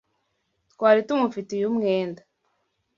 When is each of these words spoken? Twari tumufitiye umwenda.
Twari 0.73 1.01
tumufitiye 1.07 1.63
umwenda. 1.71 2.21